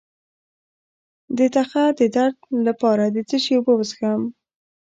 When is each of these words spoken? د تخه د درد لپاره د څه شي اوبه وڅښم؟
د 1.37 1.39
تخه 1.55 1.83
د 1.99 2.01
درد 2.15 2.37
لپاره 2.67 3.03
د 3.15 3.17
څه 3.29 3.37
شي 3.43 3.53
اوبه 3.57 3.73
وڅښم؟ 3.75 4.21